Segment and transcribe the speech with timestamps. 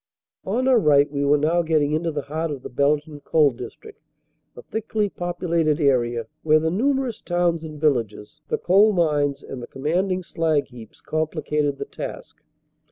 [0.45, 4.01] "On our right we were now getting into the heart of the Belgian coal district
[4.57, 9.67] a thickly populated area, where the numerous towns and villages, the coal mines, and the
[9.67, 12.37] com manding slag heaps complicated the task.